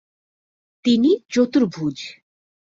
তিনি 0.85 1.11
চতুর্ভূজ। 1.29 1.97